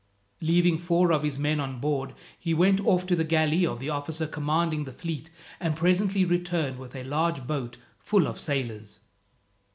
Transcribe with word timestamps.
Leaving 0.41 0.79
four 0.79 1.11
of 1.11 1.21
his 1.21 1.37
men 1.37 1.59
on 1.59 1.79
board 1.79 2.15
he 2.39 2.55
went 2.55 2.81
off 2.87 3.05
to 3.05 3.15
the 3.15 3.23
galley 3.23 3.63
of 3.67 3.79
the 3.79 3.91
officer 3.91 4.25
commanding 4.25 4.83
the 4.85 4.91
fleet, 4.91 5.29
and 5.59 5.75
presently 5.75 6.25
returned 6.25 6.79
with 6.79 6.95
a 6.95 7.03
large 7.03 7.45
boat 7.45 7.77
full 7.99 8.25
of 8.25 8.39
sailors. 8.39 8.99